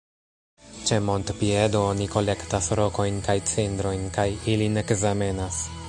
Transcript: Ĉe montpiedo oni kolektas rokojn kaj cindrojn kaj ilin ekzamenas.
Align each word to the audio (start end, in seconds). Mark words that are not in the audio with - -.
Ĉe 0.89 0.97
montpiedo 1.09 1.83
oni 1.89 2.07
kolektas 2.15 2.71
rokojn 2.81 3.23
kaj 3.29 3.37
cindrojn 3.53 4.09
kaj 4.19 4.29
ilin 4.57 4.85
ekzamenas. 4.87 5.67